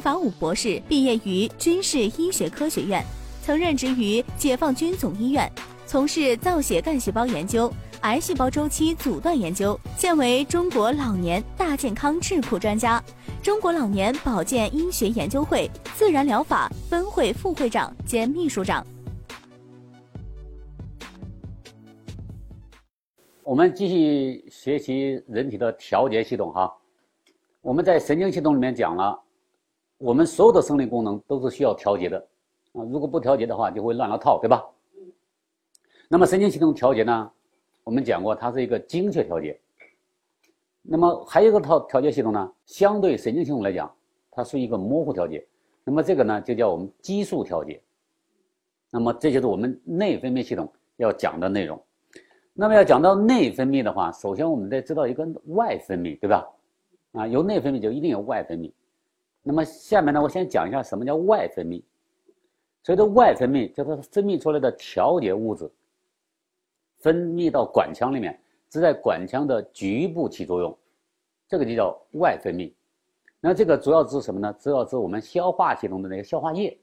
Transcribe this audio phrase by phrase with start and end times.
[0.00, 3.04] 法武博士毕业于军事医学科学院，
[3.42, 5.50] 曾任职于解放军总医院，
[5.86, 13.02] 从事造血干细胞研究、癌细胞周期阻断研究，现为中国老年大健康智库专家，
[13.42, 18.86] 中国老年保健医学研究会自然疗法分会副会长兼秘书长。
[23.42, 26.72] 我们继续学习人体的调节系统哈。
[27.62, 29.20] 我们在神经系统里面讲了，
[30.00, 32.16] 我们所有的生理功能都是需要调节的
[32.72, 32.82] 啊。
[32.90, 34.64] 如果不调节的话，就会乱了套，对吧？
[36.08, 37.30] 那么神经系统调节呢，
[37.84, 39.60] 我们讲过，它是一个精确调节。
[40.80, 43.94] 那么还有一个套调节系统呢，相对神经系统来讲，
[44.30, 45.46] 它是一个模糊调节。
[45.84, 47.78] 那么这个呢，就叫我们激素调节。
[48.90, 51.78] 那么这就是我们内分泌系统要讲的内容。
[52.54, 56.48] 那么要讲到内分泌的话，首先我们得知道一个外分泌，对吧？
[57.12, 58.72] 啊，有内分泌就一定有外分泌。
[59.42, 61.82] 那么下面呢，我先讲一下什么叫外分泌。
[62.82, 65.70] 所谓的外分泌，就是分泌出来的调节物质，
[66.98, 70.78] 分泌到管腔里面，只在管腔的局部起作用，
[71.46, 72.72] 这个就叫外分泌。
[73.38, 74.54] 那这个主要指什么呢？
[74.58, 76.78] 主要指我们消化系统的那个消化液。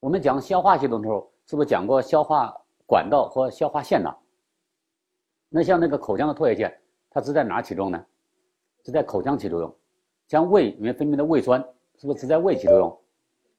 [0.00, 2.54] 我们讲消化系统的时候，是不是讲过消化
[2.86, 4.14] 管道和消化腺呢？
[5.48, 8.06] 那像那个口腔的唾液腺，它是在哪起作用呢？
[8.84, 9.74] 是在口腔起作用。
[10.28, 11.60] 像胃里面分泌的胃酸，
[11.96, 12.98] 是不是只在胃起作用？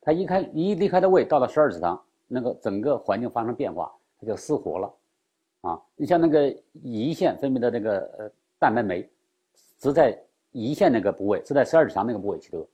[0.02, 4.94] 它一开一离开的胃，到了十二指肠，那个整个环境发生变化，它就失活了。
[5.62, 6.52] 啊，你像那个
[6.84, 9.10] 胰腺分泌的那个呃蛋白酶，
[9.80, 10.16] 只在
[10.54, 12.68] 胰腺那个部位，只在十二指肠那个部位起作用，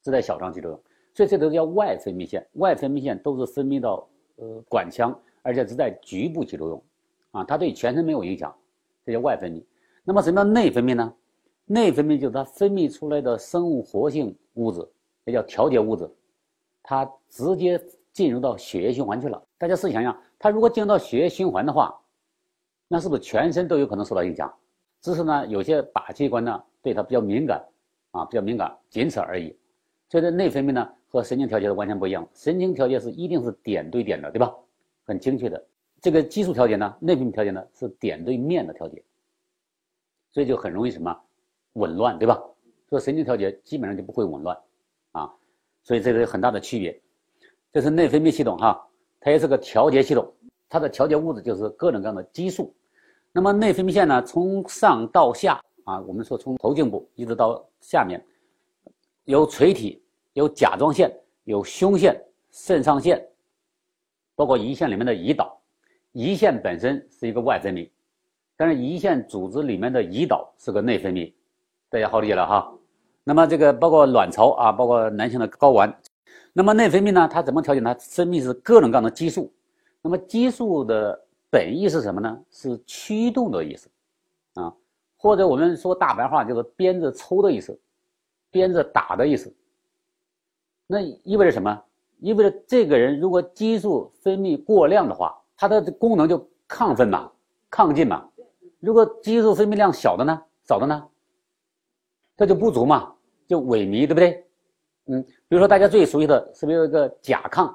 [0.00, 0.80] 只在小肠起作用。
[1.14, 2.46] 所以这都叫外分泌腺。
[2.54, 5.12] 外分泌腺都是分泌到呃管腔，
[5.42, 6.82] 而且只在局部起作用。
[7.32, 8.54] 啊，它对全身没有影响，
[9.04, 9.62] 这叫外分泌。
[10.04, 11.12] 那么什么叫内分泌呢？
[11.66, 14.86] 内分泌就是它分泌出来的生物活性物质，
[15.24, 16.08] 也叫调节物质，
[16.82, 17.80] 它直接
[18.12, 19.42] 进入到血液循环去了。
[19.56, 21.98] 大家试想想，它如果进入到血液循环的话，
[22.88, 24.52] 那是不是全身都有可能受到影响？
[25.00, 27.64] 只是呢，有些靶器官呢对它比较敏感，
[28.10, 29.56] 啊，比较敏感，仅此而已。
[30.08, 34.54] 所以这内分泌呢和神经调节是完全不一样，神经调节是一定是点对点的，对吧？
[35.04, 35.64] 很精确的。
[36.00, 39.02] 这个激素调节呢，内分泌调节呢是点对面的调节，
[40.32, 41.18] 所以就很容易什么
[41.74, 42.40] 紊乱，对吧？
[42.88, 44.58] 所以神经调节基本上就不会紊乱
[45.12, 45.32] 啊，
[45.82, 47.00] 所以这个有很大的区别。
[47.72, 48.86] 这是内分泌系统哈，
[49.18, 50.30] 它也是个调节系统，
[50.68, 52.74] 它的调节物质就是各种各样的激素。
[53.32, 58.22] 那么内分泌腺呢，从上到下啊，我们说从头颈部一直到下面，
[59.24, 60.02] 有垂体，
[60.34, 61.10] 有甲状腺，
[61.44, 63.26] 有胸腺、肾上腺，
[64.34, 65.58] 包括胰腺里面的胰岛。
[66.12, 67.88] 胰腺本身是一个外分泌，
[68.54, 71.32] 但是胰腺组织里面的胰岛是个内分泌，
[71.92, 72.72] 大家好理解了哈。
[73.22, 75.94] 那么这个包括卵巢啊，包括男性的睾丸，
[76.54, 77.94] 那么内分泌呢，它怎么调节呢？
[78.00, 79.52] 分泌是各种各样的激素。
[80.00, 82.40] 那么激素的本意是什么呢？
[82.50, 83.90] 是驱动的意思
[84.54, 84.72] 啊，
[85.18, 87.78] 或者我们说大白话就是鞭子抽的意思，
[88.50, 89.54] 鞭子打的意思。
[90.86, 91.78] 那意味着什么？
[92.20, 95.38] 意味着这个人如果激素分泌过量的话。
[95.54, 97.30] 它的功能就亢奋嘛，
[97.70, 98.26] 亢进嘛。
[98.80, 101.06] 如果激素分泌量小的呢，少的呢，
[102.42, 103.14] 这就不足嘛，
[103.46, 104.44] 就萎靡，对不对？
[105.06, 107.72] 嗯，比如说大家最熟悉的是不是有一个甲亢？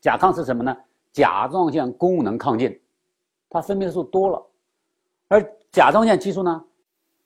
[0.00, 0.74] 甲亢是什么呢？
[1.12, 2.80] 甲状腺功能亢进，
[3.50, 4.42] 它分泌的素多了。
[5.28, 6.64] 而甲状腺激素呢，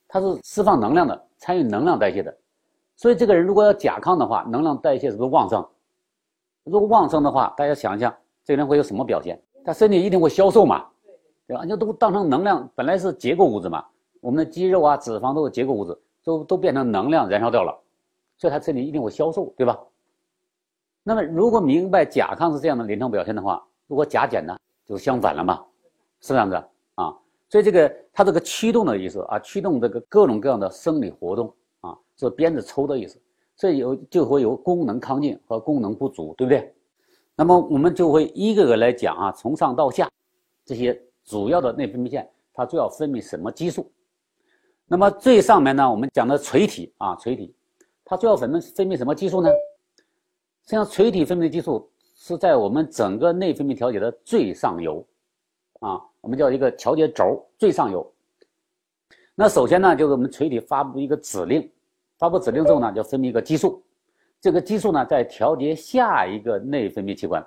[0.08, 2.36] 它是释放能量的，参与能量代谢的。
[2.96, 5.64] 所以这个人如果要甲亢的话，能量代谢是不是旺盛？
[6.64, 8.12] 如果旺盛的话，大家想一想，
[8.44, 9.40] 这个人会有什么表现？
[9.64, 10.84] 他身体一定会消瘦嘛，
[11.46, 11.64] 对吧？
[11.68, 13.86] 那都当成能量，本来是结构物质嘛。
[14.20, 17.78] 我们的肌肉啊、脂肪都是结构物质，都都变成能量燃烧掉了，
[18.36, 19.78] 所以它身体一定会消瘦，对吧？
[21.02, 25.64] 那么如果明白甲亢是这样的临床表现的话，如果甲减呢，就相反了嘛，
[26.20, 26.54] 是这样子
[26.94, 27.16] 啊。
[27.48, 33.18] 所以这个它这个驱动的意思啊，驱动这个各种各样的生理活动啊，是鞭子抽的意思，
[33.56, 36.72] 所以有就会有功能亢进和功能不足，对不对？
[37.34, 40.08] 那么我们就会一个个来讲啊，从上到下，
[40.64, 43.90] 这些主要的内分泌腺，它主要分泌什么激素？
[44.92, 47.54] 那么最上面呢，我们讲的垂体啊，垂体，
[48.04, 49.48] 它主要分泌分泌什么激素呢？
[50.64, 55.06] 实际上，垂体分泌的激素是在我们整个内分泌调节的最上游，
[55.78, 58.04] 啊，我们叫一个调节轴最上游。
[59.36, 61.70] 那首先呢，就是我们垂体发布一个指令，
[62.18, 63.80] 发布指令之后呢，就分泌一个激素。
[64.40, 67.46] 这个激素呢，在调节下一个内分泌器官，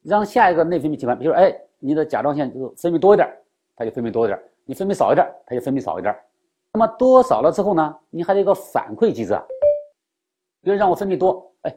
[0.00, 3.28] 让下一个内分泌器官，比如说，哎，你的甲状腺就是分泌多一点，
[3.74, 6.14] 它就分泌多一点；你分泌少一点，它就分泌少一点。
[6.74, 9.40] 那么多少了之后呢，你还得有个反馈机制，
[10.60, 11.76] 别人让我分泌多，哎，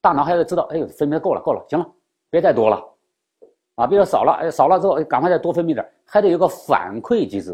[0.00, 1.88] 大脑还要知道，哎，分泌的够了，够了，行了，
[2.28, 2.84] 别再多了，
[3.76, 7.50] 啊，比如说少了，哎，少了之后，赶快再多分泌点，还得有个反馈机制。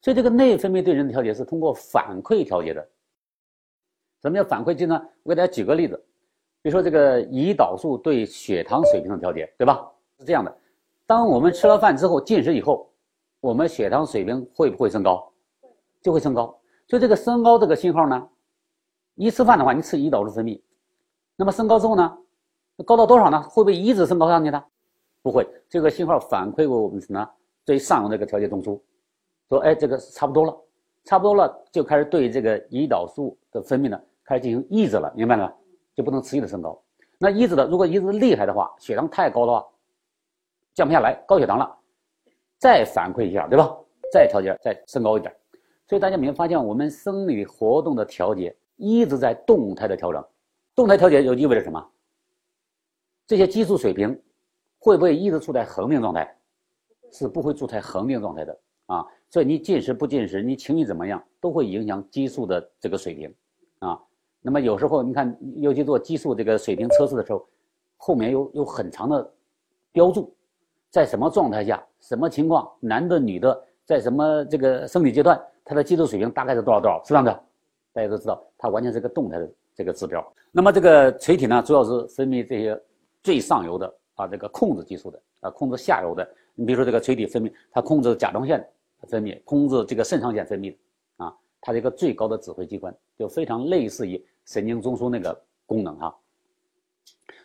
[0.00, 2.84] 所以这个内分泌对人的调节是通过反馈调节的。
[4.20, 5.00] 什么叫反馈机呢？
[5.22, 5.94] 我给大家举个例子，
[6.60, 9.88] 比如说这个胰岛素对血糖水平的调节，对吧？
[10.18, 10.52] 是这样的，
[11.06, 12.90] 当我们吃了饭之后进食以后，
[13.38, 15.31] 我们血糖水平会不会升高？
[16.02, 16.58] 就会升高。
[16.86, 18.28] 就这个升高这个信号呢，
[19.14, 20.60] 一吃饭的话，你吃胰岛素分泌，
[21.36, 22.18] 那么升高之后呢，
[22.84, 23.40] 高到多少呢？
[23.42, 24.62] 会不会一直升高上去呢？
[25.22, 27.26] 不会，这个信号反馈给我们什么？
[27.64, 28.78] 最上游这个调节中枢。
[29.48, 30.56] 说哎，这个差不多了，
[31.04, 35.54] 差不多了，就开始对这个胰岛素的分泌呢，开始进行抑制了，明白了？
[35.94, 36.82] 就不能持续的升高。
[37.18, 39.64] 那抑制的，如果抑制厉害的话，血糖太高的话，
[40.74, 41.78] 降不下来，高血糖了，
[42.58, 43.78] 再反馈一下，对吧？
[44.12, 45.32] 再调节，再升高一点。
[45.92, 50.24] 所以大家没有发现，我们生理活动的调节一直在动态的调整。
[50.74, 51.86] 动态调节就意味着什么？
[53.26, 54.18] 这些激素水平
[54.78, 56.34] 会不会一直处在恒定状态？
[57.12, 59.04] 是不会处在恒定状态的啊。
[59.28, 63.34] 所以你进食不进食，你情绪怎么样，都会影响激素的这个水平，
[63.80, 64.00] 啊，
[64.40, 67.46] 那么有时候你看，尤其做激素这个水平测试的时候，
[67.98, 69.30] 后面有有很长的
[69.92, 70.34] 标注，
[70.88, 77.32] 在什么状态下，什么情况，男的女的，在什么这个生理阶段，它的激素水平大概是多少多少，是这样的，
[77.92, 80.24] 大家都知道，它完全是个动态的这个指标。
[80.50, 82.80] 那么这个垂体呢，主要是分泌这些
[83.22, 86.28] 最上游的啊，这个控制激素的啊，控制下游的。
[86.54, 88.64] 你比如说这个垂体分泌，它控制甲状腺。
[89.08, 90.72] 分泌控制这个肾上腺分泌，
[91.16, 95.36] 啊，它是一个最高的指挥机关，就非常类似于神经中枢那个
[95.66, 96.16] 功能哈。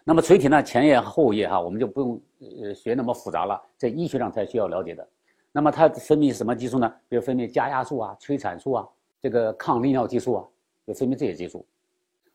[0.04, 2.22] 那么垂体呢，前叶后叶哈，我们就不用
[2.62, 5.08] 呃学那么复杂了，在医学上才需要了解的。
[5.52, 6.94] 那么它分泌什么激素呢？
[7.10, 8.88] 比如分泌加压素啊、催产素啊、
[9.22, 10.48] 这个抗利尿激素啊，
[10.86, 11.66] 就分泌这些激素。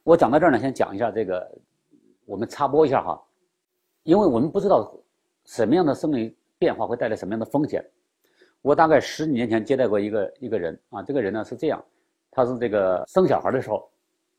[0.02, 1.48] 我讲到这儿呢，先讲一下这个，
[2.24, 3.22] 我们插播一下哈，
[4.02, 4.92] 因为我们不知道
[5.44, 7.84] 什么样的生理变化会带来什么样的风险。
[8.60, 11.84] 我大概十几年前接待过一个一个人啊，这个人呢是这样，
[12.30, 13.88] 他是这个生小孩的时候，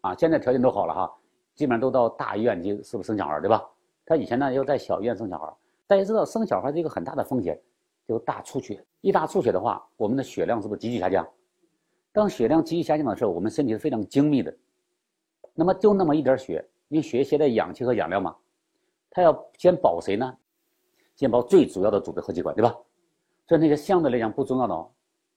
[0.01, 1.13] 啊，现在条件都好了哈，
[1.55, 3.63] 基本上都到大医院去，是不是生小孩对吧？
[4.05, 5.53] 他以前呢要在小医院生小孩，
[5.87, 7.57] 大家知道生小孩是一个很大的风险，
[8.07, 11.27] 就大出血，一大出血的话，我们的血量是不是急剧下降？
[12.11, 14.55] 当血量急剧下降的时候，我们身体是非常精密的，
[15.53, 18.35] 那么就那么一点血，因为血携带氧气和养料嘛，
[19.09, 20.37] 它要先保谁呢？
[21.15, 22.75] 先保最主要的组织和器官，对吧？
[23.47, 24.89] 所以那些相对来讲不重要的，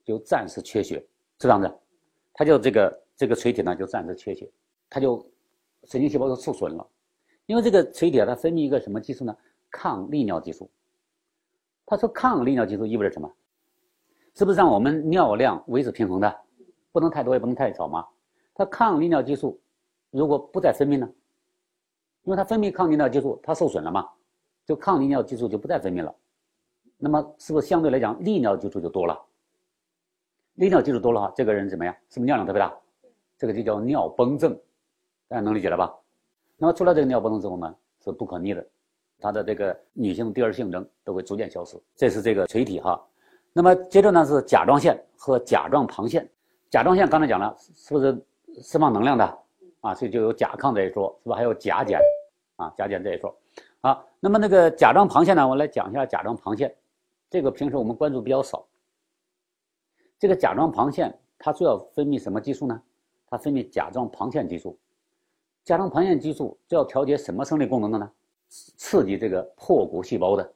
[0.03, 1.07] 就暂时缺血，是
[1.39, 1.71] 这样子，
[2.33, 4.49] 它就这个这个垂体呢就暂时缺血，
[4.89, 5.17] 它就
[5.85, 6.87] 神经细胞就受损了，
[7.45, 9.35] 因为这个垂体啊它分泌一个什么激素呢？
[9.69, 10.69] 抗利尿激素。
[11.87, 13.31] 他说抗利尿激素意味着什么？
[14.35, 16.41] 是不是让我们尿量维持平衡的？
[16.91, 18.05] 不能太多也不能太少嘛。
[18.53, 19.59] 它抗利尿激素
[20.11, 21.09] 如果不再分泌呢？
[22.23, 24.07] 因为它分泌抗利尿激素它受损了嘛，
[24.65, 26.13] 就抗利尿激素就不再分泌了。
[26.97, 29.17] 那么是不是相对来讲利尿激素就多了？
[30.55, 31.95] 利尿激素多了哈，这个人怎么样？
[32.09, 32.75] 是不是尿量特别大？
[33.37, 34.53] 这个就叫尿崩症，
[35.27, 35.95] 大家能理解了吧？
[36.57, 38.67] 那么出了这个尿崩症之后呢，是不可逆的，
[39.19, 41.77] 他的这个女性第二性征都会逐渐消失。
[41.95, 43.03] 这是这个垂体哈。
[43.53, 46.29] 那么接着呢是甲状腺和甲状旁腺。
[46.69, 48.25] 甲状腺刚才讲了，是不是
[48.61, 49.39] 释放能量的
[49.81, 49.95] 啊？
[49.95, 51.35] 所以就有甲亢这一说，是吧？
[51.35, 51.99] 还有甲减
[52.57, 53.35] 啊，甲减这一说。
[53.81, 56.73] 好，那么那个甲状旁腺呢，我来讲一下甲状旁腺。
[57.29, 58.65] 这个平时我们关注比较少。
[60.19, 62.81] 这个甲状旁腺它主要分泌什么激素呢？
[63.29, 64.77] 它分泌甲状旁腺激素。
[65.63, 68.11] 甲状旁腺激素主要调节什么生理功能的呢？
[68.49, 70.53] 刺激这个破骨细胞的。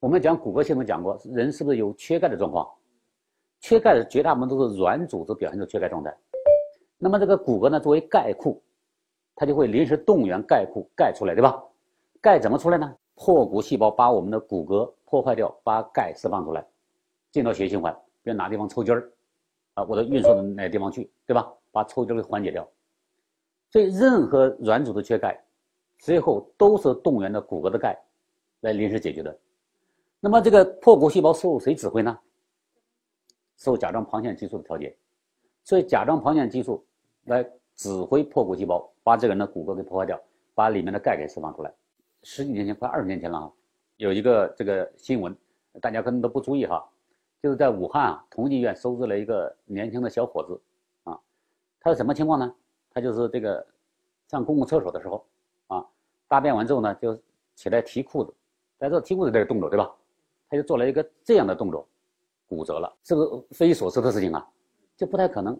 [0.00, 2.68] 我们讲骨骼系统讲过，人是不是有缺钙的状况？
[3.60, 6.14] 缺钙的绝大部分都是软组织表现出缺钙状态。
[6.98, 8.62] 那么这个骨骼呢，作为钙库，
[9.34, 11.62] 它就会临时动员钙库钙出来，对吧？
[12.20, 12.94] 钙怎么出来呢？
[13.14, 16.66] 破骨细胞把我们的骨骼破坏掉，把钙释放出来，
[17.30, 19.10] 进到血液循环，比如哪地方抽筋儿，
[19.74, 21.52] 啊，我的运输到哪个地方去，对吧？
[21.70, 22.68] 把抽筋给缓解掉。
[23.70, 25.43] 所以任何软组织缺钙，
[26.04, 27.98] 最后都是动员的骨骼的钙
[28.60, 29.34] 来临时解决的。
[30.20, 32.18] 那么这个破骨细胞受谁指挥呢？
[33.56, 34.94] 受甲状旁腺激素的调节。
[35.62, 36.84] 所以甲状旁腺激素
[37.24, 37.42] 来
[37.74, 40.20] 指挥破骨细胞，把这个人的骨骼给破坏掉，
[40.54, 41.72] 把里面的钙给释放出来。
[42.22, 43.50] 十几年前，快二十年前了啊，
[43.96, 45.34] 有一个这个新闻，
[45.80, 46.86] 大家可能都不注意哈，
[47.42, 50.60] 就是在武汉啊，同济医院收治了一个年轻的小伙子，
[51.04, 51.18] 啊，
[51.80, 52.54] 他是什么情况呢？
[52.90, 53.66] 他就是这个
[54.28, 55.24] 上公共厕所的时候，
[56.28, 57.18] 大便完之后呢，就
[57.54, 58.34] 起来提裤子，
[58.78, 59.90] 在这提裤子这个动作对吧？
[60.48, 61.86] 他就做了一个这样的动作，
[62.46, 64.46] 骨折了，是个匪夷所思的事情啊，
[64.96, 65.58] 这不太可能。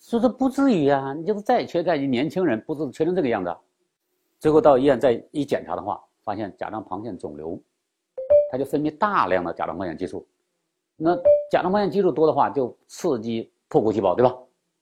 [0.00, 3.54] 说说不至于啊，你就是再缺钙，你年轻人不是缺成这个样子。
[4.40, 7.60] 最后到医院再一检查的话，发现甲状旁腺肿瘤，
[8.50, 10.26] 它就分泌大量的甲状旁腺激素。
[10.96, 11.14] 那
[11.50, 14.34] 甲状旁腺激素多的话，就刺激破骨细胞，对吧？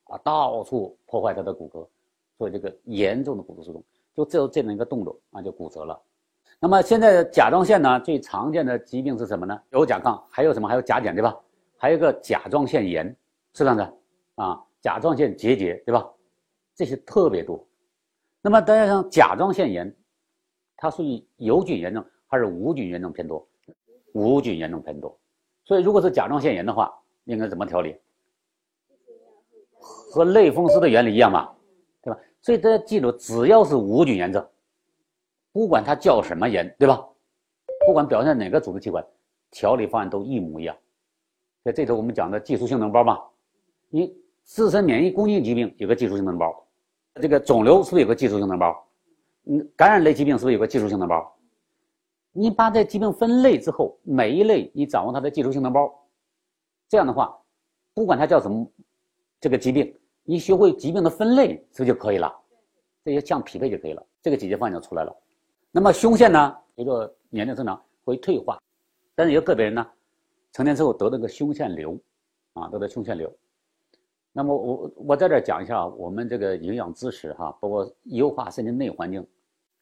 [0.04, 1.86] 啊，到处破坏它的骨骼，
[2.38, 6.00] 所以这个严重的骨质疏松，就只有这样一个动作啊，就骨折了。
[6.60, 9.60] 那么现在甲状腺呢，最常见的疾病是什么呢？
[9.70, 10.68] 有甲亢，还有什么？
[10.68, 11.36] 还有甲减，对吧？
[11.76, 13.06] 还有一个甲状腺炎，
[13.52, 13.94] 是这样的
[14.36, 16.08] 啊，甲状腺结节，对吧？
[16.74, 17.62] 这些特别多。
[18.40, 19.94] 那么大家想甲状腺炎，
[20.76, 23.46] 它属于有菌炎症还是无菌炎症偏多？
[24.12, 25.18] 无菌炎症偏多。
[25.64, 26.92] 所以如果是甲状腺炎的话，
[27.24, 27.96] 应该怎么调理？
[30.12, 31.54] 和类风湿的原理一样，吧？
[32.44, 34.46] 所以大家记住，只要是无菌炎症，
[35.50, 37.02] 不管它叫什么炎，对吧？
[37.86, 39.02] 不管表现哪个组织器官，
[39.50, 40.76] 调理方案都一模一样。
[41.62, 43.18] 在这头我们讲的技术性脓包嘛，
[43.88, 46.54] 你自身免疫攻击疾病有个技术性脓包。
[47.14, 48.86] 这个肿瘤是不是有个技术性脓包？
[49.44, 51.34] 嗯，感染类疾病是不是有个技术性脓包？
[52.32, 55.90] 你把这疾病分类之后，每一类你掌握它的技术性脓包，
[56.90, 57.34] 这样的话，
[57.94, 58.70] 不管它叫什么，
[59.40, 62.34] 这个疾病，你学会疾病的分类，是不是就可以了？
[63.04, 65.14] 这些相匹配就可以了，这个解决方案就出来了。
[65.70, 68.58] 那么胸腺呢，随着年龄增长会退化，
[69.14, 69.86] 但是有个别人呢，
[70.52, 71.98] 成年之后得了个胸腺瘤，
[72.54, 73.30] 啊，得了胸腺瘤。
[74.32, 79.24] 那么我我在这讲一下我们这个营养知识哈，包括优化身体内环境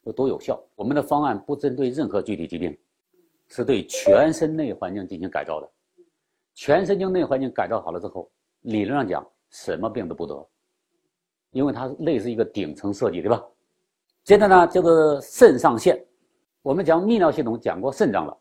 [0.03, 0.61] 有多有效。
[0.75, 2.77] 我们的方案不针对任何具体疾病，
[3.47, 5.71] 是对全身内环境进行改造的。
[6.55, 8.29] 全身经内环境改造好了之后，
[8.63, 10.45] 理论上讲什么病都不得，
[11.53, 13.41] 因为它类似一个顶层设计，对吧？
[14.25, 16.05] 接着呢，叫做肾上腺。
[16.63, 18.37] 我们讲泌尿系统讲过肾脏了，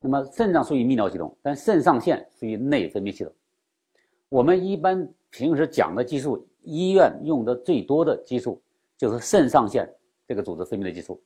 [0.00, 3.32] 那么肾脏属于泌尿系统，但肾上腺属于内分泌系统。
[4.30, 5.06] 我们一般。
[5.32, 8.60] 平时讲的激素，医院用的最多的激素
[8.96, 9.88] 就是肾上腺
[10.26, 11.22] 这个组织分泌的激素。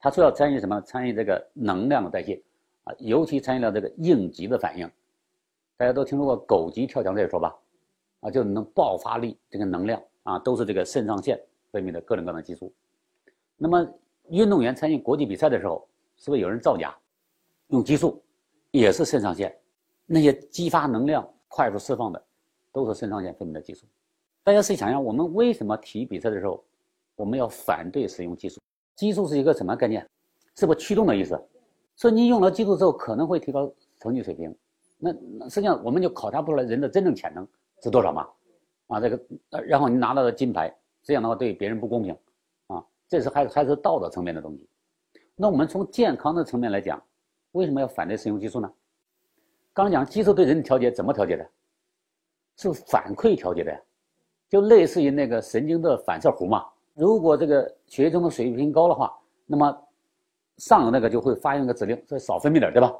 [0.00, 0.80] 它主要参与什么？
[0.80, 2.42] 参与这个能量的代谢
[2.82, 4.90] 啊，尤其参与了这个应急的反应。
[5.76, 7.56] 大家都听说过狗急跳墙这一说吧？
[8.22, 12.72] 啊，就能爆发力这个能量啊，都是这个肾上腺分泌的各种各样的激素。
[13.56, 13.86] 那么
[14.30, 15.86] 运动员参与国际比赛的时候，
[16.16, 16.92] 是不是有人造假
[17.68, 18.20] 用激素？
[18.70, 19.54] 也是肾上腺
[20.06, 22.24] 那些激发能量快速释放的。
[22.74, 23.86] 都是肾上腺分泌的激素。
[24.42, 26.64] 大家试想想，我们为什么体育比赛的时候，
[27.16, 28.58] 我们要反对使用激素？
[28.96, 30.08] 激素是一个什么概念？
[30.56, 31.38] 是不驱动的意思？
[31.96, 34.56] 说你用了激素之后，可能会提高成绩水平。
[34.96, 35.12] 那
[35.50, 37.46] 实际上我们就考察不出来人的真正潜能
[37.82, 38.28] 是多少嘛？
[38.88, 39.20] 啊，这个，
[39.64, 42.16] 然后你拿到了金牌，这样的话对别人不公平
[42.68, 42.84] 啊。
[43.08, 44.68] 这是还还是道德层面的东西。
[45.34, 47.02] 那我们从健康的层面来讲，
[47.52, 48.72] 为什么要反对使用激素呢？
[49.72, 51.48] 刚讲激素对人的调节怎么调节的？
[52.58, 53.80] 是反馈调节的呀，
[54.48, 56.64] 就类似于那个神经的反射弧嘛。
[56.94, 59.88] 如果这个血液中的水平高的话，那么
[60.58, 62.94] 上游那个就会发一个指令，说少分泌点，对吧？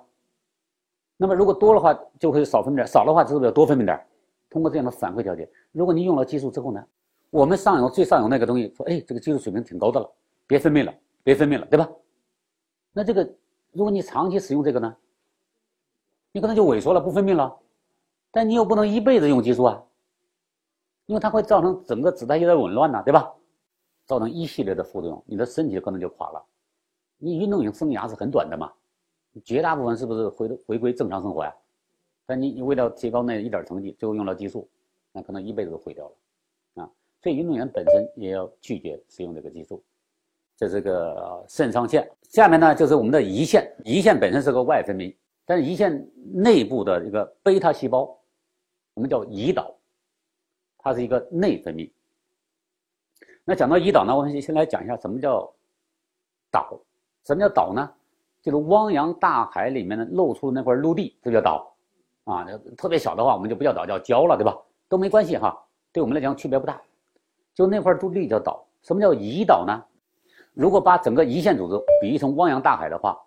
[1.18, 4.06] 那么如果多的话，就会少分泌点；少的话，是不是要多分泌点？
[4.52, 6.86] 通过这样的反馈调节，如果你用了激素之后呢，
[7.30, 10.12] 我们上游最上游那个东西说，哎，这个激素水平挺高的了，
[10.46, 11.88] 别分泌了，别分泌了，对吧？
[12.92, 13.24] 那这个
[13.72, 14.94] 如果你长期使用这个呢，
[16.32, 17.58] 你可能就萎缩了，不分泌了。
[18.30, 19.82] 但你又不能一辈子用激素啊，
[21.06, 23.32] 因为它会造成整个子代谢的紊乱呐，对吧？
[24.04, 26.44] 造成一系列的副作用，你的身体可能就垮了。
[27.16, 28.70] 你运动员生涯是很短的嘛，
[29.44, 31.54] 绝大部分是不是回回归正常生活呀？
[32.32, 34.66] 但你你为了提高那一点成绩，最后用了激素，
[35.12, 36.90] 那可能一辈子都毁掉了啊。
[37.20, 39.84] 所以运动员本身也要拒绝使用这个激素。
[40.56, 48.18] 这是个肾上腺，下面呢就是我们的胰腺，胰腺本身是个外分泌，但是胰腺内部的一个贝塔细胞。
[48.94, 49.74] 我们叫胰岛，
[50.78, 51.92] 它是一个内分泌。
[53.44, 55.52] 那讲到胰岛呢，我们先来讲一下什么叫
[56.50, 56.80] 岛。
[57.26, 57.92] 什么叫岛呢？
[58.40, 61.71] 就是汪洋大海里面的露出那块陆地，这叫岛
[62.24, 62.46] 啊。
[62.76, 64.56] 特别小的话，我们就不叫岛，叫礁了，对吧？
[64.88, 65.56] 都没关系哈，
[65.92, 66.80] 对我们来讲区别不大。
[67.54, 68.66] 就那块陆地叫岛。
[68.82, 69.84] 什么叫胰岛呢？
[70.54, 73.18] 如果把整个胰腺组织比喻成汪洋大海的话，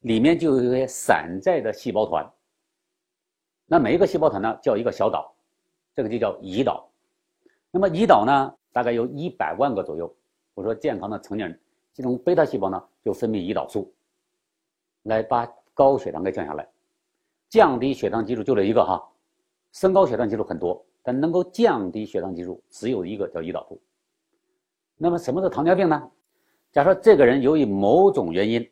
[0.00, 2.28] 里面就有一些散在的细胞团。
[3.66, 5.32] 那每一个细胞团呢，叫一个小岛，
[5.94, 6.88] 这个就叫胰岛。
[7.70, 10.12] 那么胰岛呢，大概有一百万个左右。
[10.54, 11.60] 我说健康的成年人，
[11.92, 13.92] 这种贝塔细胞呢就分泌胰岛素，
[15.02, 16.68] 来把高血糖给降下来，
[17.54, 19.00] 降低血糖激素就这一个哈，
[19.70, 23.80] 升高血糖激素很多，但能够降低血糖激素只有一个叫胰岛素。
[24.96, 26.10] 那么什么是糖尿病呢？
[26.72, 28.68] 假设这个人由于某种原因，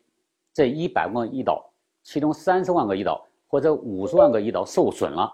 [0.53, 1.71] 这一百万个胰岛，
[2.01, 3.25] 其中三十万个胰岛。
[3.47, 5.31] 或者五十万个胰岛受损了，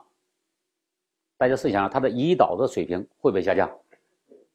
[1.38, 3.72] 大家试想，他的胰岛的水平会不会下降？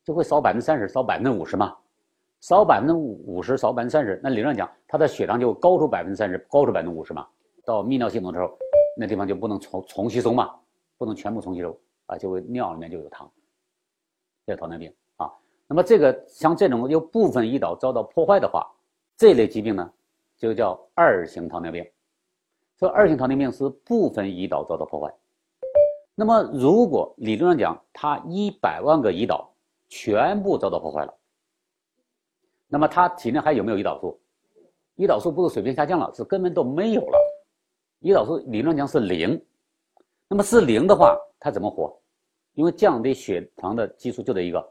[0.04, 1.74] 就会少百分之三十，少百分之五十嘛？
[2.42, 7.26] 少百分之五十，少百分之三十，那理论上讲，他的血糖就高出百分之三十，高出百分之五十嘛？
[7.64, 8.54] 到泌尿系统的时候，
[8.96, 10.54] 那地方就不能重重吸收嘛，
[10.96, 13.30] 不能全部重吸收啊，就会尿里面就有糖，
[14.46, 15.32] 这是糖尿病啊。
[15.66, 18.70] 那么这个像这种有部分胰岛遭到破坏的话，
[19.16, 19.92] 这类疾病呢，
[20.36, 21.84] 就叫二型糖尿病。
[22.78, 25.14] 说二型糖尿病是部分胰岛遭到破坏。
[26.14, 29.52] 那么如果理论上讲，它一百万个胰岛
[29.88, 31.14] 全部遭到破坏了，
[32.68, 34.20] 那么它体内还有没有胰岛素？
[34.96, 37.33] 胰岛素不是水平下降了，是根本都没有了。
[38.04, 39.42] 胰岛素理论讲是零，
[40.28, 41.98] 那么是零的话，它怎么活？
[42.52, 44.62] 因为降低血糖的激素就这一个，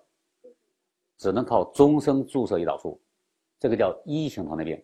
[1.18, 3.02] 只能靠终生注射胰岛素，
[3.60, 4.80] 这个叫一型糖尿病。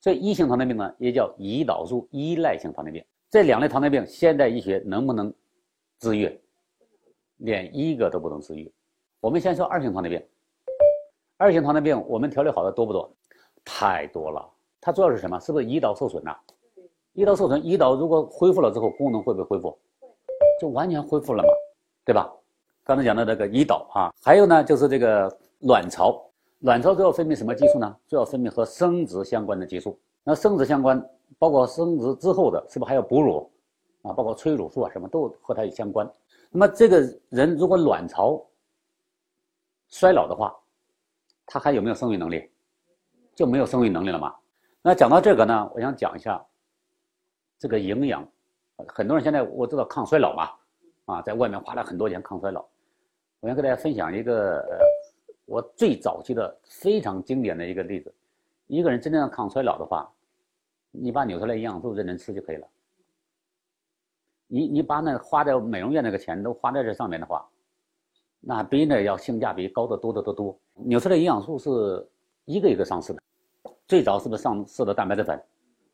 [0.00, 3.04] 这一型糖尿病呢，也叫胰岛素依赖性糖尿病。
[3.30, 5.32] 这两类糖尿病，现代医学能不能
[6.00, 6.36] 治愈？
[7.36, 8.72] 连一个都不能治愈。
[9.20, 10.20] 我们先说二型糖尿病。
[11.36, 13.08] 二型糖尿病，我们调理好的多不多？
[13.64, 14.52] 太多了。
[14.80, 15.38] 它主要是什么？
[15.38, 16.36] 是不是胰岛受损呐？
[17.18, 19.76] 胰岛受损，胰岛如果恢复了之后，功能会不会恢复？
[20.60, 21.48] 就完全恢复了嘛，
[22.04, 22.32] 对吧？
[22.84, 25.28] 刚才讲的那个胰岛啊，还有呢，就是这个
[25.62, 26.24] 卵巢。
[26.60, 27.96] 卵巢主要分泌什么激素呢？
[28.06, 29.98] 主要分泌和生殖相关的激素。
[30.22, 31.04] 那生殖相关，
[31.40, 33.50] 包括生殖之后的，是不是还有哺乳
[34.02, 34.12] 啊？
[34.12, 36.08] 包括催乳素啊，什么都和它有相关。
[36.52, 38.40] 那么这个人如果卵巢
[39.88, 40.54] 衰老的话，
[41.46, 42.48] 他还有没有生育能力？
[43.34, 44.32] 就没有生育能力了嘛？
[44.82, 46.40] 那讲到这个呢，我想讲一下
[47.58, 48.26] 这个营养。
[48.86, 52.64] 很多人现在我知道抗衰老嘛，啊，在外面花了很多钱抗衰老。
[53.40, 54.64] 我想跟大家分享一个。
[55.50, 58.14] 我最早期的非常经典的一个例子，
[58.66, 60.06] 一个人真正抗衰老的话，
[60.90, 62.68] 你把纽崔莱营养素认真吃就可以了。
[64.46, 67.48] 你你把那花在美容院那个钱都花在这上面的话，
[68.40, 70.60] 那比那要性价比高得多得多多。
[70.74, 72.06] 纽崔莱营养素是
[72.44, 73.22] 一个一个上市的，
[73.86, 75.42] 最早是不是上市的蛋白质粉，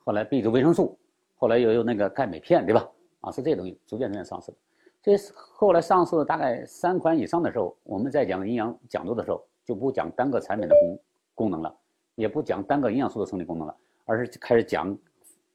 [0.04, 0.98] 后来 B 族维生素，
[1.36, 2.88] 后来又有那个钙镁片，对吧？
[3.20, 4.58] 啊，是这些东西逐渐逐渐上市的。
[5.02, 5.16] 这
[5.52, 10.98] 后来上市大概三款以上的时候，我们在讲营养讲座的时候，就不讲单个产品的功
[11.34, 11.76] 功能了，
[12.14, 14.96] 也不讲单个营养素的生理功能了，而是开始讲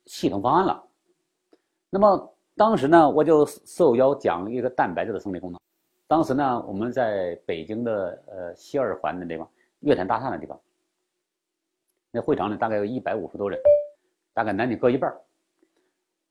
[0.05, 0.83] 系统方案了。
[1.89, 5.59] 那么当时呢，我就受邀讲一个蛋白质的生理功能。
[6.07, 10.59] 当时呢，我们在北京的呃西二环的地方，月坛大厦的地方，
[12.11, 13.59] 那会场里大概有一百五十多人，
[14.33, 15.11] 大概男女各一半。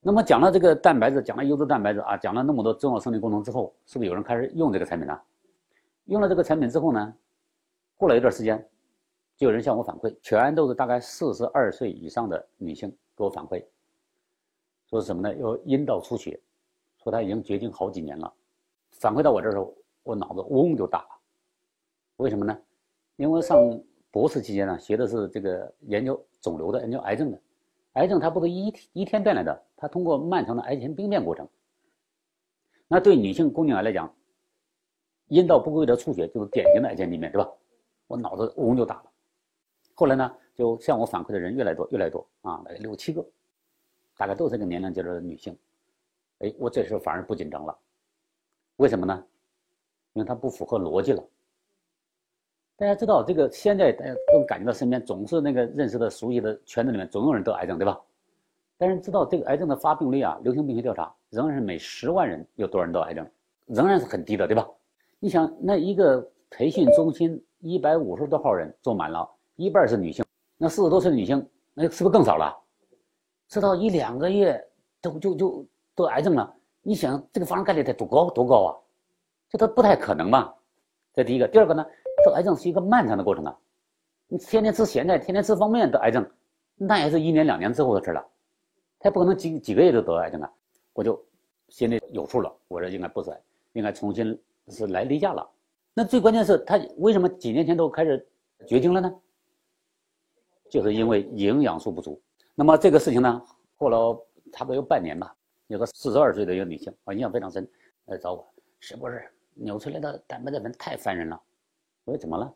[0.01, 5.21] 那么讲了这个蛋白质，讲了优质蛋白质啊，讲了那么多重要生理功能之后，是不是有人开始用这个产品呢？
[6.05, 7.15] 用了这个产品之后呢，
[7.97, 8.65] 过了一段时间，
[9.37, 13.63] 就有人向我反馈，全都是大概四十二岁以上的女性给我反馈，
[14.89, 15.35] 说什么呢？
[15.37, 16.41] 有阴道出血，
[17.03, 18.33] 说她已经绝经好几年了。
[18.93, 21.09] 反馈到我这儿时候，我脑子嗡就大了。
[22.17, 22.57] 为什么呢？
[23.17, 23.59] 因为上
[24.11, 27.39] 博士期间呢，学的是这个研究肿瘤的，研究癌症的。
[27.95, 31.49] 癌症它不是一天一天变来的，它通过漫长的癌前病变过程。
[32.89, 34.13] 那对女性宫颈癌来讲，
[35.29, 37.49] 阴道不规则出血就是典型的癌前病变，对吧？
[38.09, 39.05] 我脑子嗡就大了。
[39.95, 43.25] 后来呢，就向我反馈的人越来越多，越来越多啊，大概六七个，
[44.17, 45.57] 大概都是这个年龄阶段的女性。
[46.39, 47.79] 哎，我这时候反而不紧张了，
[48.77, 49.25] 为什么呢？
[50.15, 51.23] 因为它不符合逻辑了。
[52.77, 58.01] 大家知道这个，现在大家都感觉到身边总是那个认识的、熟悉的圈子里面总有人得癌症，对吧？
[58.79, 63.29] 但是知道这个癌症的发病率啊，流行病学调查仍然是每十万人有多少人得癌症，
[63.67, 64.67] 仍然是很低的，对吧？
[65.19, 70.25] 你想，那一个培训中心一百五十多号人坐满了，一半是女性，
[70.57, 72.57] 那四十多岁的女性，那是不是更少了？
[73.49, 74.65] 知道一两个月
[75.03, 78.71] 都就就得癌症了，你想这个发生概率得多高多高啊？
[79.51, 80.55] 这都不太可能嘛。
[81.15, 81.85] 这第一个，第二个呢？
[82.25, 83.57] 得癌症是一个漫长的过程啊！
[84.27, 86.29] 你天天吃咸菜，天天吃方便面得癌症，
[86.77, 88.25] 那也是一年两年之后的事了。
[88.99, 90.53] 他也不可能几几个月就得癌症啊！
[90.93, 91.25] 我就
[91.69, 93.41] 心里有数了，我说应该不是癌，
[93.75, 95.49] 应该重新是来例假了。
[95.95, 98.27] 那最关键是他为什么几年前都开始
[98.67, 99.21] 绝经了呢？
[100.71, 102.21] 就是因为营养素不足。
[102.55, 103.43] 那么这个事情呢，
[103.77, 105.35] 过了差不多有半年吧，
[105.69, 107.67] 有个四十二岁的一个女性啊，印象非常深，
[108.07, 111.41] 来找我，是不是扭出来的蛋白质粉太烦人了？
[112.05, 112.55] 我说怎么了？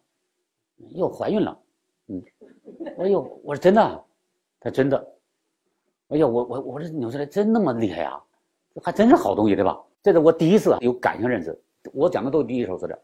[0.90, 1.62] 又怀孕了？
[2.08, 2.22] 嗯，
[2.98, 4.04] 哎呦，我说真的，
[4.58, 5.14] 他真的，
[6.12, 8.22] 哎呀，我我我这扭出来真那么厉害啊？
[8.82, 9.82] 还真是好东西，对吧？
[10.02, 11.58] 这是我第一次有感性认知，
[11.94, 12.98] 我讲的都是第一手资料。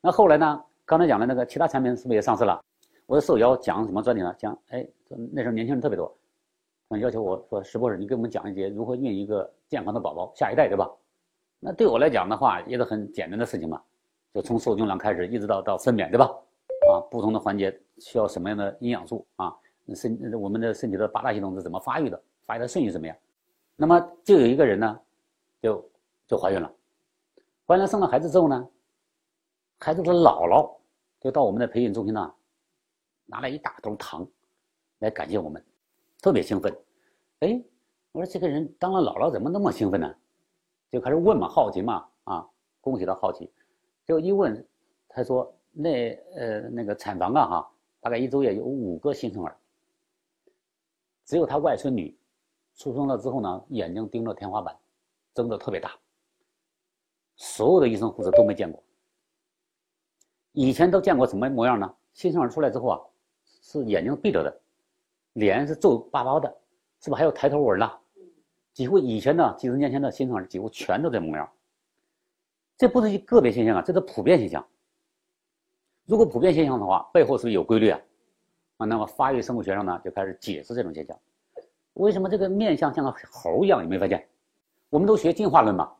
[0.00, 0.64] 那后来呢？
[0.84, 2.58] 刚才讲的那个其他产品是不是也上市了？
[3.06, 4.34] 我的受邀讲什么专题呢？
[4.38, 4.88] 讲，哎，
[5.32, 6.12] 那时候年轻人特别多，
[6.98, 10.90] 要求我说石博士，你给我们讲一节如何孕一个健康的宝宝，下一代，对吧？
[11.60, 13.80] 那对我来讲的话，也是很简单的事情嘛，
[14.32, 16.24] 就从受精卵开始，一直到到分娩，对吧？
[16.90, 19.54] 啊，不同的环节需要什么样的营养素啊？
[19.94, 22.22] 身我们的身体的八大系统是怎么发育的？
[22.48, 23.14] 发育的顺序怎么样？
[23.76, 25.00] 那么就有一个人呢，
[25.60, 25.90] 就
[26.26, 26.74] 就怀孕了，
[27.66, 28.68] 怀孕了生了孩子之后呢，
[29.78, 30.74] 孩子的姥姥
[31.20, 32.34] 就到我们的培训中心呢，
[33.26, 34.26] 拿来一大兜糖，
[35.00, 35.62] 来感谢我们，
[36.22, 36.74] 特别兴奋。
[37.40, 37.62] 哎，
[38.12, 40.14] 我说这个人当了姥姥怎么那么兴奋呢？
[40.88, 42.48] 就开始问嘛，好奇嘛，啊，
[42.80, 43.52] 恭喜他好奇，
[44.06, 44.66] 就一问，
[45.06, 49.54] 他说那呃那个产房啊哈，大概一周也有五个新生儿，
[51.26, 52.17] 只有他外孙女
[52.78, 54.74] 出生了之后呢，眼睛盯着天花板，
[55.34, 55.90] 睁得特别大，
[57.36, 58.80] 所有的医生护士都没见过，
[60.52, 61.92] 以前都见过什么模样呢？
[62.14, 63.00] 新生儿出来之后啊，
[63.62, 64.60] 是眼睛闭着的，
[65.32, 66.48] 脸是皱巴巴的，
[67.00, 67.90] 是不是还有抬头纹呢？
[68.72, 71.50] 几乎以前呢，几十年前的新生儿几乎全都这模样。
[72.76, 74.64] 这不是一个别现象啊，这是普遍现象。
[76.04, 78.00] 如果普遍现象的话，背后是不是有规律啊？
[78.76, 81.18] 啊，那么发育生物学上呢，就开始解释这种现象。
[81.98, 83.82] 为什么这个面相像个猴一样？
[83.82, 84.26] 有没有发现？
[84.90, 85.92] 我们都学进化论嘛，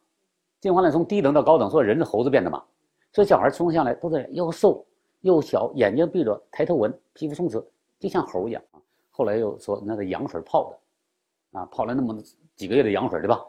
[0.61, 2.65] 进化论从低等到高等，说人是猴子变的嘛。
[3.13, 4.85] 所以小孩出生下来都是又瘦
[5.21, 7.65] 又小，眼睛闭着，抬头纹，皮肤松弛，
[7.99, 8.81] 就像猴一样啊。
[9.11, 12.17] 后来又说那个羊水泡的，啊，泡了那么。
[12.55, 13.41] 几个月的羊水，对吧？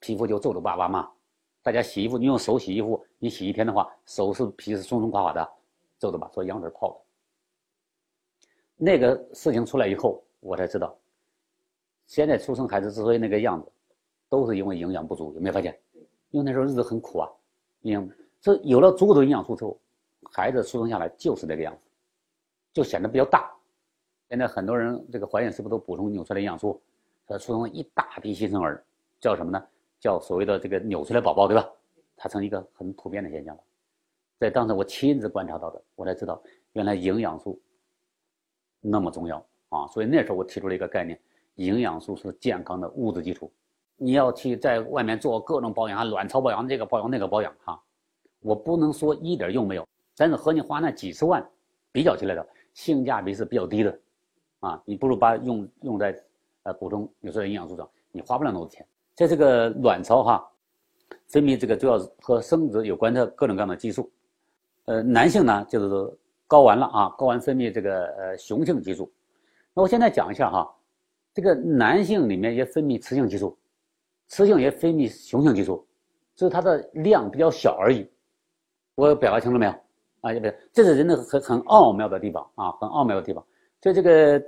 [0.00, 1.08] 皮肤就皱皱巴巴嘛。
[1.62, 5.48] 大家洗衣服，你用手洗衣服，你洗一天的话，手是皮是松松垮垮的，
[6.00, 6.28] 皱的吧？
[6.34, 6.96] 说羊水泡的。
[8.76, 10.92] 那个事情出来以后，我才知道，
[12.06, 13.70] 现在出生孩子之所以那个样子，
[14.28, 15.32] 都是因为营养不足。
[15.34, 15.78] 有没有发现？
[16.30, 17.28] 因为那时候日子很苦啊，
[17.82, 18.08] 营养
[18.40, 19.78] 这有了足够的营养素之后，
[20.30, 21.80] 孩子出生下来就是那个样子，
[22.72, 23.52] 就显得比较大。
[24.28, 26.80] 现在很多人这个怀孕是不是都补充纽崔莱营养素？
[27.26, 28.84] 他出生了一大批新生儿，
[29.20, 29.66] 叫什么呢？
[29.98, 31.68] 叫所谓的这个纽崔莱宝宝，对吧？
[32.16, 33.62] 它成一个很普遍的现象了。
[34.38, 36.42] 在当时我亲自观察到的，我才知道
[36.72, 37.60] 原来营养素
[38.80, 39.86] 那么重要啊！
[39.88, 41.18] 所以那时候我提出了一个概念：
[41.56, 43.52] 营养素是健康的物质基础。
[43.96, 47.78] 你要去在外面做各种保养，卵巢保养这个保养那个保养哈，
[48.40, 51.46] 我不能说一点用没有，但是和你花那几十万
[51.92, 53.98] 比较起来的性价比是比较低的
[54.60, 54.82] 啊！
[54.84, 56.16] 你不如把用用在。
[56.66, 58.84] 呃，补充有时候营养素上，你花不了那么多钱。
[59.14, 60.44] 在这个卵巢哈，
[61.28, 64.10] 分泌这个主要是和生殖有关的各种各样的激素。
[64.86, 65.86] 呃，男性呢就是
[66.48, 69.08] 睾丸了啊，睾丸分泌这个呃雄性激素。
[69.74, 70.68] 那我现在讲一下哈，
[71.36, 73.54] 这个男性里面也分泌雌性激素，
[74.26, 75.86] 雌性也分泌雄性激素，
[76.34, 78.10] 只是它的量比较小而已。
[78.94, 79.70] 我表达清楚没有？
[80.22, 83.46] 啊，不对，这是人的很很奥妙的地方啊，很奥妙的地方。
[83.82, 84.46] 所以这个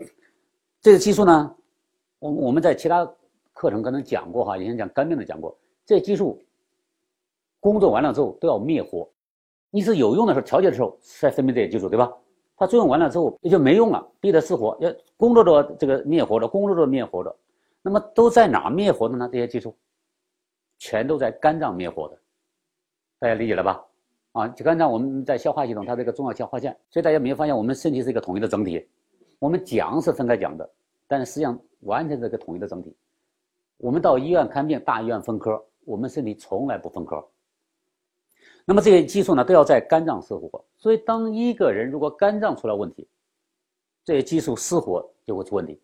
[0.81, 1.55] 这个激素呢。
[2.21, 3.05] 我我们在其他
[3.53, 6.43] 课程可能讲过哈，以前讲肝病的讲过，这激素
[7.61, 9.07] 工作完了之后都要灭活，
[9.69, 12.11] 你是有用的时候调节的时候才分泌这些激素，对吧？
[12.59, 17.35] 它作用完了之后也就没用了，逼它失活，要工作着这个灭活着，工作着灭活着，
[17.81, 19.29] 那么都在哪灭活的呢？
[19.33, 19.77] 这些激素
[20.79, 22.19] 全都在肝脏灭活的，
[23.21, 23.85] 大家理解了吧？
[24.33, 28.87] 啊，就肝脏我们在消化系统，它这个重要消化腺，所以大家没有发现我们身体是一个统一的整体，
[29.39, 30.69] 我们讲是分开讲的。
[31.07, 32.95] 但是实际上完全是个统一的整体。
[33.79, 37.25] 我们到医院看病，大医院分科，我们身体从来不分科。
[38.69, 40.63] 那么这些激素呢，都要在肝脏失活。
[40.77, 43.09] 所以，当一个人如果肝脏出了问题，
[44.05, 45.81] 这些激素失活就会出问题。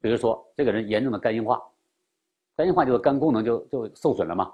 [0.00, 1.62] 比如说，这个人严重的肝硬化，
[2.56, 4.50] 肝硬化就是肝功能就就受损了嘛。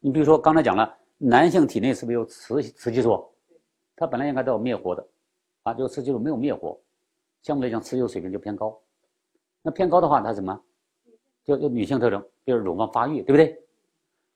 [0.00, 3.28] 你比如说刚才讲了，男性体内是不是有雌雌激素？
[3.94, 5.06] 它本来应该都要灭活的，
[5.64, 6.80] 啊，这个雌激素没有灭活。
[7.42, 8.80] 相对来讲，雌激素水平就偏高。
[9.60, 10.58] 那偏高的话，它什么？
[11.44, 13.62] 就就女性特征，比如乳房发育，对不对？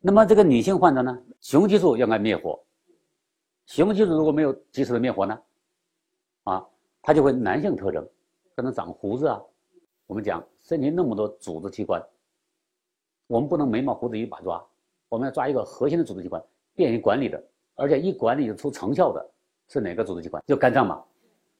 [0.05, 2.61] 那么这个女性患者呢，雄激素应该灭活。
[3.67, 5.41] 雄激素如果没有及时的灭活呢，
[6.43, 6.67] 啊，
[7.01, 8.05] 它就会男性特征，
[8.57, 9.41] 可能长胡子啊。
[10.09, 12.03] 我们讲身体那么多组织器官，
[13.29, 14.61] 我们不能眉毛胡子一把抓，
[15.09, 16.43] 我们要抓一个核心的组织器官，
[16.75, 17.41] 便于管理的，
[17.77, 19.25] 而且一管理就出成效的，
[19.69, 20.43] 是哪个组织器官？
[20.49, 21.01] 就肝脏嘛。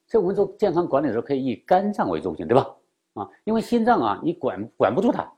[0.05, 2.75] 所以我们做健康管理的时候，可以以肝脏为中心，对吧？
[3.13, 5.31] 啊，因为心脏啊，你管管不住它，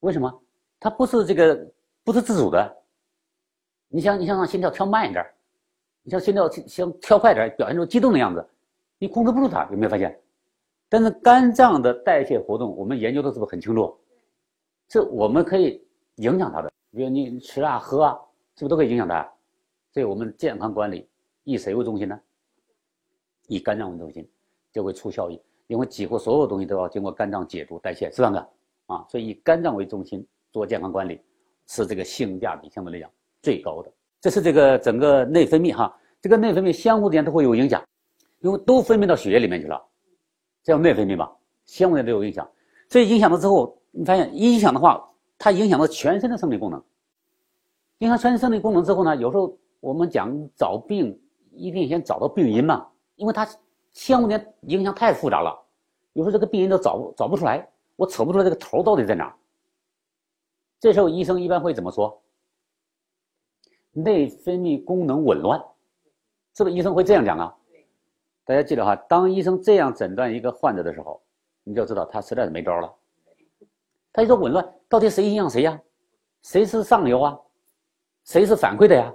[0.00, 0.40] 为什么？
[0.78, 1.68] 它不是这个
[2.04, 2.76] 不是自主的。
[3.88, 5.24] 你想，你想让心跳跳慢一点，
[6.02, 8.44] 你像心跳想跳快点，表现出激动的样子，
[8.98, 10.18] 你控制不住它，有没有发现？
[10.88, 13.98] 但是肝脏的代谢活动，我们研究的是不是很清楚？
[14.88, 15.82] 这我们可以
[16.16, 18.18] 影响它的，比如你吃啊喝啊，
[18.56, 19.30] 是不是都可以影响它？
[19.92, 21.08] 所以我们健康管理
[21.44, 22.18] 以谁为中心呢？
[23.48, 24.26] 以肝脏为中心，
[24.72, 28.48] 就会出效益，因为几乎所有东西都要经过肝脏解毒代谢，是吧？
[28.86, 31.20] 啊，所以以肝脏为中心做健康管理，
[31.66, 33.10] 是这个性价比相对来讲
[33.42, 33.90] 最高的。
[34.20, 37.82] 这是这个整个内分泌哈，这个内分泌相互之间都会有影响，
[38.40, 39.82] 因为都分泌到血液里面去了，
[40.62, 41.30] 这叫内分泌吧，
[41.64, 42.48] 相互之间都有影响。
[42.88, 45.02] 所以影响了之后，你发现影响的话，
[45.38, 46.82] 它影响到全身的生理功能。
[47.98, 51.18] 影响全身生理功能之后呢，有时候我们讲找病，
[51.52, 53.48] 一定先找到病因嘛，因为它
[53.92, 55.58] 相互间影响太复杂了，
[56.12, 59.34] 有时候这个病因都找找不出来，我扯不出来这个头到底在哪儿。
[60.82, 62.20] 这时候医生一般会怎么说？
[63.92, 65.64] 内分泌功能紊乱，
[66.56, 67.56] 是不是医生会这样讲啊？
[68.44, 71.22] 大家记得哈，当医生这样诊断一个患者的时候，
[71.62, 72.92] 你就知道他实在是没招了。
[74.12, 75.80] 他一说紊乱，到底谁影响谁呀？
[76.42, 77.38] 谁是上游啊？
[78.24, 79.14] 谁是反馈的呀？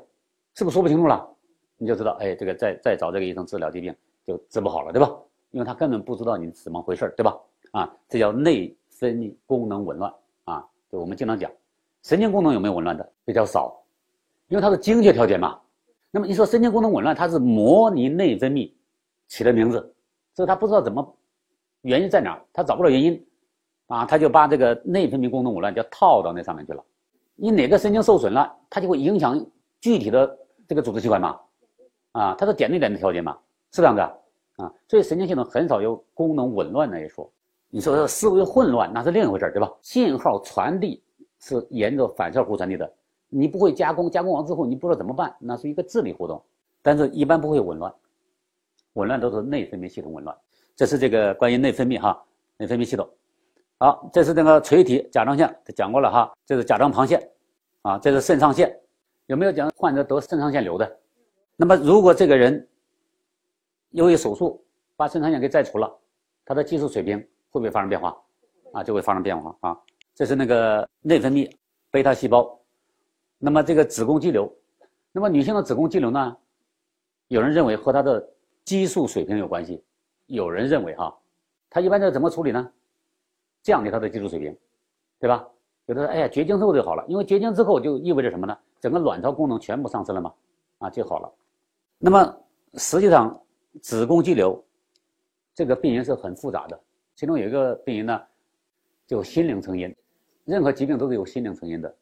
[0.53, 1.30] 是不是说不清楚了？
[1.75, 3.93] 你就知道，哎，这个再再找这个医生治疗疾病
[4.25, 5.13] 就治不好了，对吧？
[5.51, 7.38] 因为他根本不知道你怎么回事对吧？
[7.71, 10.13] 啊，这叫内分泌功能紊乱。
[10.91, 11.52] 就我们经常讲，
[12.04, 13.12] 神经功能有没有紊乱的？
[13.26, 13.82] 比较少。
[14.50, 15.60] 因为它是精确调节嘛，
[16.10, 18.71] 那么你说神经功能紊乱，它是模拟内分泌
[19.28, 19.93] 起的名字，
[20.34, 21.17] 所以他不知道怎么
[21.82, 23.28] 原因在哪儿，他找不到原因，
[23.88, 26.82] 啊，他就把这个内分泌功能紊乱就套到那上面去了。
[27.36, 29.45] 你哪个神经受损了，它就会影响
[29.82, 31.38] 具体的这个组织器官嘛，
[32.13, 33.38] 啊，它是点对点的调节嘛，
[33.73, 34.04] 是这样的
[34.56, 37.30] 啊，所以神经系统很少有功能紊乱那一说。
[37.69, 39.71] 你说思维混乱那是另一回事对吧？
[39.82, 41.03] 信号传递
[41.39, 42.91] 是沿着反射弧传递的。
[43.30, 46.41] 你不会加工，加工完之后你不知道怎么办，那是一个智力活动，
[46.82, 47.93] 但是一般不会紊乱，
[48.93, 50.36] 紊乱都是内分泌系统紊乱。
[50.75, 52.23] 这是这个关于内分泌哈，
[52.56, 53.08] 内分泌系统。
[53.80, 57.30] 好，这是这个垂体甲状腺，讲过了哈，这是甲状旁腺，
[57.82, 58.73] 啊，这是肾上腺。
[59.25, 60.99] 有没有讲患者得肾上腺瘤的？
[61.58, 62.65] 那么如果这个人
[63.89, 64.63] 由于手术
[64.95, 65.93] 把肾上腺给摘除了，
[66.45, 67.27] 他的激素水平
[67.58, 68.15] 会不会发生变化？
[68.72, 69.78] 啊，就会发生变化啊。
[70.13, 71.52] 这是那个内分泌
[71.89, 72.60] 贝塔细胞。
[73.39, 74.52] 那么这个子宫肌瘤，
[75.12, 76.38] 那么女性的子宫肌瘤呢？
[77.30, 78.26] 有人认为和她的
[78.63, 79.84] 激素水平有关系，
[80.28, 81.15] 有人认为哈，
[81.70, 82.72] 她一般在怎么处理呢？
[83.63, 84.56] 降低她的激素水平，
[85.20, 85.48] 对吧？
[85.88, 88.58] 有的说，哎呀，绝经之后就好了，因为绝经之后就意味着什么呢？
[88.80, 90.34] 整个卵巢功能全部丧失了嘛，
[90.78, 91.34] 啊，就好了。
[91.98, 92.38] 那么
[92.76, 93.39] 实际上，
[93.82, 94.63] 子宫肌瘤
[95.54, 96.80] 这个病因是很复杂的，
[97.17, 98.21] 其中有一个病因呢，
[99.08, 99.93] 就心灵成因，
[100.45, 101.97] 任何疾病都是有心灵成因的。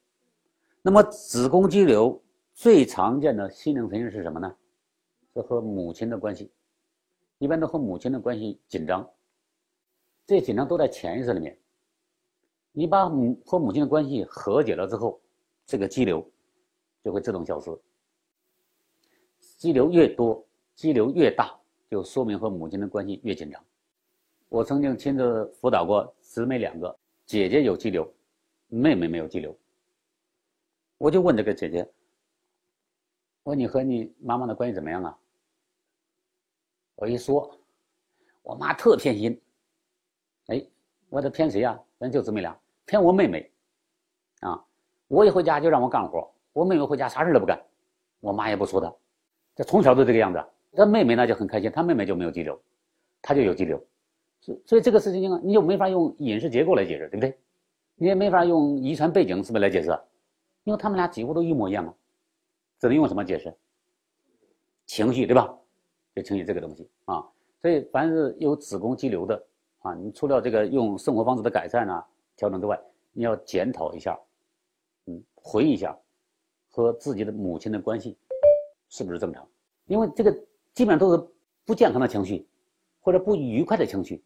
[0.82, 2.22] 那么子宫肌瘤
[2.54, 4.54] 最常见的心灵成因是什么呢？
[5.34, 6.52] 是和母亲的关系，
[7.38, 9.10] 一般都和母亲的关系紧张。
[10.26, 11.58] 这紧张都在潜意识里面。
[12.74, 15.22] 你把母和母亲的关系和解了之后，
[15.66, 16.30] 这个肌瘤
[17.02, 17.72] 就会自动消失。
[19.40, 21.58] 肌瘤越多，肌瘤越大，
[21.90, 23.64] 就说明和母亲的关系越紧张。
[24.56, 28.10] 我曾经亲自辅导过姊妹两个，姐姐有肌瘤，
[28.70, 29.54] 妹妹没有肌瘤。
[30.98, 31.86] 我就问这个姐姐
[33.44, 35.20] ：“我说你和你妈妈的关系怎么样啊？”
[36.96, 37.54] 我一说，
[38.44, 39.38] 我妈特偏心。
[40.46, 40.66] 哎，
[41.10, 41.78] 我这偏谁呀？
[42.00, 43.52] 咱就姊妹俩，偏我妹妹。
[44.40, 44.66] 啊，
[45.10, 47.62] 我一回家就让我干活，我妹妹回家啥事都不干，
[48.22, 48.96] 我妈也不说她。
[49.54, 50.42] 这从小都这个样子。
[50.72, 52.58] 她妹妹呢就很开心，她妹妹就没有肌瘤，
[53.22, 53.86] 她就有肌瘤。
[54.46, 57.36] 所所以这个事情啊，你就没法用饮食结构来解释，对不对？
[57.96, 59.90] 你也没法用遗传背景是不是来解释？
[60.66, 61.92] 因为他们俩几乎都一模一样啊，
[62.80, 63.52] 只能用什么解释？
[64.86, 65.52] 情绪对吧？
[66.16, 67.28] 就情绪这个东西啊，
[67.60, 69.44] 所以凡是有子宫肌瘤的
[69.80, 72.80] 啊，你除了这个用生活方式的改善啊、调整之外，
[73.14, 74.16] 你要检讨一下，
[75.08, 75.98] 嗯，回忆一下
[76.70, 78.16] 和自己的母亲的关系
[78.90, 79.44] 是不是正常？
[79.88, 80.32] 因为这个
[80.76, 81.28] 基本上都是
[81.66, 82.48] 不健康的情绪
[83.02, 84.24] 或者不愉快的情绪。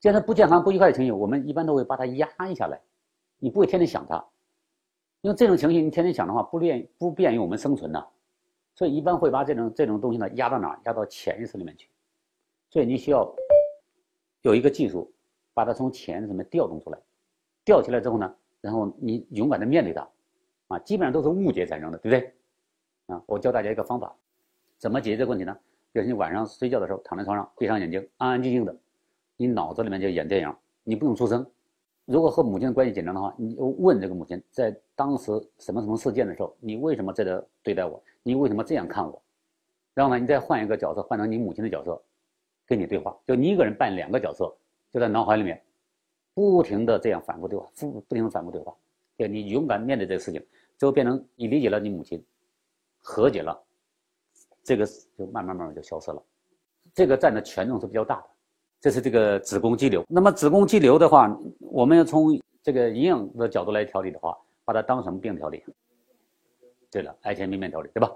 [0.00, 2.80] 既然是不健康、不愉快的情绪，我们一般都会把它压下来，
[3.38, 4.24] 你不会天天想它。
[5.20, 8.02] 因为这种情绪你天天想的话，不便不便于我们生存呐，
[8.74, 10.80] 所以一般会把这种这种东西呢压到哪？
[10.86, 11.90] 压到潜意识里面去。
[12.70, 13.30] 所以你需要
[14.40, 15.12] 有一个技术，
[15.52, 16.98] 把它从潜意识里面调动出来，
[17.62, 20.08] 调起来之后呢，然后你勇敢的面对它，
[20.68, 22.34] 啊，基本上都是误解产生的，对不对？
[23.14, 24.16] 啊，我教大家一个方法，
[24.78, 25.54] 怎么解决这个问题呢？
[25.92, 28.74] 就是你晚上睡觉的时候躺在床上，闭上眼睛，安安静静的，
[29.40, 31.50] 你脑子里面就演电影，你不用出声。
[32.04, 38.02] 如果和母亲的关系紧张的话，你就问这个母亲，在当时什么什么事件的时候，你为什么这样对待我？
[38.22, 39.22] 你为什么这样看我？
[39.94, 41.98] 然后呢，你再换一个角色，换成你母亲的角色，
[42.66, 44.54] 跟你对话，就你一个人扮两个角色，
[44.92, 45.58] 就在脑海里面
[46.34, 48.76] 不停的这样反复对话，不不停的反复对话。
[49.16, 52.22] 对你勇敢面对这个事情，最后变成你理解了你母亲，
[52.98, 53.58] 和解了，
[54.62, 54.84] 这个
[55.16, 56.22] 就慢慢慢慢就消失了。
[56.92, 58.26] 这个占的权重是比较大的。
[58.80, 60.04] 这是这个子宫肌瘤。
[60.08, 65.62] 那么子宫肌瘤的话，我们要从这个营养的角度来调理的话，把它当什么病调理？
[66.90, 68.10] 对了，癌前病变调理，对吧？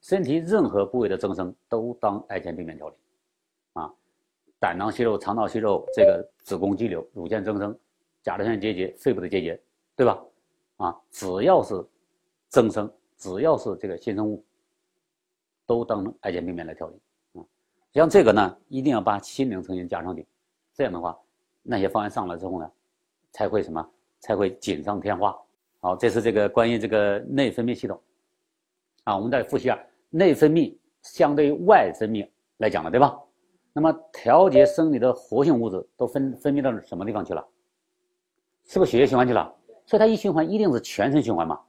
[0.00, 2.94] 身体任何部位的增生都当癌前病变调理，
[3.72, 3.92] 啊，
[4.60, 7.74] 胆囊息肉、肠道息肉、这个子宫肌瘤、乳腺增生、
[8.22, 9.60] 甲状腺结节、肺部的结节，
[9.96, 10.22] 对吧？
[10.76, 11.82] 啊，只要是
[12.48, 14.44] 增生，只要是这个新生物，
[15.66, 17.00] 都当成癌前病变来调理，
[17.94, 20.26] 像这个呢，一定要把心灵成因加上去，
[20.74, 21.16] 这样的话，
[21.62, 22.70] 那些方案上来之后呢，
[23.30, 23.88] 才会什么？
[24.18, 25.36] 才会锦上添花。
[25.80, 28.00] 好，这是这个关于这个内分泌系统，
[29.04, 29.78] 啊，我们再复习一下。
[30.10, 33.16] 内分泌相对于外分泌来讲了，对吧？
[33.72, 37.46] 那么调节生理的活性物质都分分泌到什么地方去了？
[38.64, 39.54] 是不是血液循环去了？
[39.86, 41.60] 所以它一循环一定是全身循环嘛？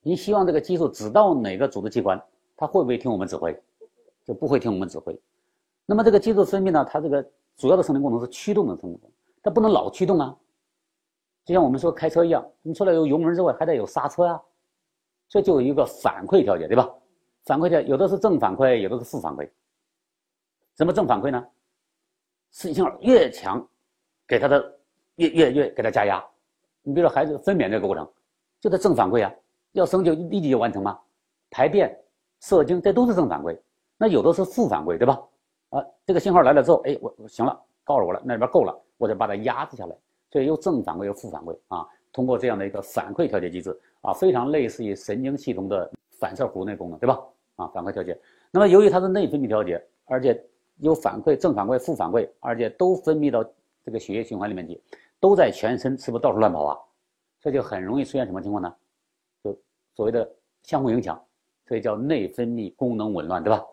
[0.00, 2.22] 你希望这个激素只到哪个组织器官，
[2.56, 3.60] 它会不会听我们指挥？
[4.24, 5.18] 就不会听我们指挥。
[5.86, 6.84] 那么这个激素分泌呢？
[6.84, 7.22] 它这个
[7.56, 10.36] 主要的生理功能是驱动的生理功能，它不能老驱动啊。
[11.44, 14.40] 就像我们说开车一样，你除了有油门之外，还得有刹车啊。
[15.28, 16.88] 所以就有一个反馈调节，对吧？
[17.44, 19.50] 反馈的有的是正反馈，有的是负反馈。
[20.76, 21.44] 什么正反馈呢？
[22.50, 23.66] 信号越强，
[24.26, 24.78] 给他的
[25.16, 26.22] 越越越给他加压。
[26.82, 28.08] 你比如说孩子分娩这个过程，
[28.60, 29.34] 就在正反馈啊，
[29.72, 31.00] 要生就立即就完成吗？
[31.50, 31.98] 排便、
[32.40, 33.58] 射精，这都是正反馈。
[33.96, 35.20] 那有的是负反馈，对吧？
[35.72, 39.96] 啊，这个信号来了之后，哎，我行了，告诉我了，那边够了，我得把它压制下来。
[40.30, 41.86] 所以有正反馈，有负反馈啊。
[42.12, 47.18] 通过这样的一个反馈调节机制啊，非常类似于神经系统的反射弧那功能，对吧？
[47.56, 48.18] 啊，反馈调节。
[48.50, 50.38] 那么由于它是内分泌调节，而且
[50.76, 53.42] 有反馈、正反馈、负反馈，而且都分泌到
[53.82, 54.78] 这个血液循环里面去，
[55.18, 56.78] 都在全身，是不是到处乱跑啊？
[57.40, 58.74] 这就很容易出现什么情况呢？
[59.42, 59.58] 就
[59.94, 60.30] 所谓的
[60.64, 61.18] 相互影响，
[61.66, 63.64] 所以叫内分泌功能紊乱，对吧？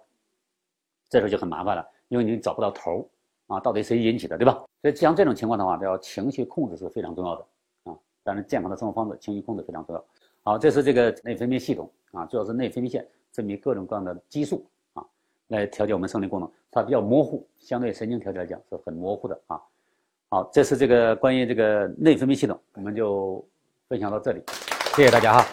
[1.10, 3.10] 这时候就很麻烦了，因为你找不到头
[3.48, 4.54] 啊，到底谁引起的，对吧？
[4.82, 7.46] 所以像这种情况的话，要情绪控制是非常重要的
[7.84, 7.98] 啊。
[8.24, 10.06] 当然，健康的生活方式，情绪控制非常重要。
[10.44, 13.06] 好，这是这个内分泌系统啊，主要是内分泌腺。
[13.32, 15.06] 分泌各种各样的激素啊，
[15.50, 19.62] 来调节我们生理功能，它比较模糊，相对神经调节来讲是很模糊的啊。
[20.30, 23.48] 好，这是这个关于这个内分泌系统，我们就
[23.88, 24.42] 分享到这里，
[24.96, 25.46] 谢谢大家哈。